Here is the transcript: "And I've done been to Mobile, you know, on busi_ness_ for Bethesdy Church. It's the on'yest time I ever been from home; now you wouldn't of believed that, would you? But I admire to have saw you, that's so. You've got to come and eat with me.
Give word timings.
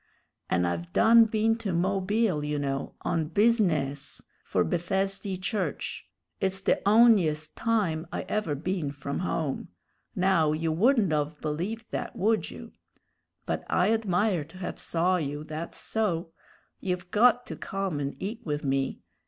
"And 0.49 0.65
I've 0.65 0.91
done 0.93 1.25
been 1.25 1.57
to 1.59 1.71
Mobile, 1.73 2.43
you 2.43 2.57
know, 2.57 2.95
on 3.01 3.29
busi_ness_ 3.29 4.23
for 4.43 4.65
Bethesdy 4.65 5.39
Church. 5.39 6.07
It's 6.39 6.59
the 6.59 6.81
on'yest 6.87 7.55
time 7.55 8.07
I 8.11 8.23
ever 8.23 8.55
been 8.55 8.91
from 8.93 9.19
home; 9.19 9.67
now 10.15 10.53
you 10.53 10.71
wouldn't 10.71 11.13
of 11.13 11.39
believed 11.39 11.91
that, 11.91 12.15
would 12.15 12.49
you? 12.49 12.71
But 13.45 13.63
I 13.69 13.93
admire 13.93 14.43
to 14.45 14.57
have 14.57 14.79
saw 14.79 15.17
you, 15.17 15.43
that's 15.43 15.77
so. 15.77 16.31
You've 16.79 17.11
got 17.11 17.45
to 17.45 17.55
come 17.55 17.99
and 17.99 18.15
eat 18.17 18.41
with 18.43 18.63
me. 18.65 19.01